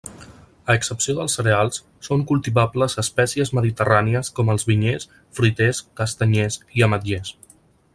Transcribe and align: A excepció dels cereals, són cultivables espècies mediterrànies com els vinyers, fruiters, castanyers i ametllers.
A 0.73 0.75
excepció 0.79 1.13
dels 1.19 1.35
cereals, 1.39 1.77
són 2.07 2.23
cultivables 2.31 2.97
espècies 3.03 3.53
mediterrànies 3.59 4.35
com 4.41 4.53
els 4.55 4.69
vinyers, 4.73 5.09
fruiters, 5.41 5.87
castanyers 6.03 6.63
i 6.81 6.89
ametllers. 6.91 7.37